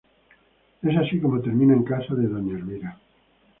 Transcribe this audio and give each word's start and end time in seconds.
Es 0.81 0.97
así 0.97 1.19
como 1.19 1.43
termina 1.43 1.75
en 1.75 1.83
casa 1.83 2.15
de 2.15 2.25
doña 2.27 2.57
Elvira. 2.57 2.97